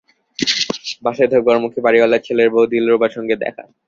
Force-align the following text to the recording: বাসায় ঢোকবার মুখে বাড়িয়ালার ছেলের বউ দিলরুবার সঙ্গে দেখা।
বাসায় 1.03 1.29
ঢোকবার 1.31 1.57
মুখে 1.63 1.79
বাড়িয়ালার 1.85 2.25
ছেলের 2.25 2.49
বউ 2.53 2.65
দিলরুবার 2.71 3.11
সঙ্গে 3.17 3.35
দেখা। 3.43 3.63